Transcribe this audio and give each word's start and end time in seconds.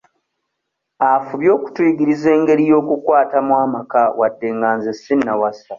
Afubye 1.13 1.49
okutuyigiriza 1.57 2.27
engeri 2.37 2.63
y'okukwatamu 2.71 3.51
amaka 3.65 4.01
wadde 4.19 4.47
nga 4.55 4.69
nze 4.77 4.91
sinnawasa. 5.01 5.67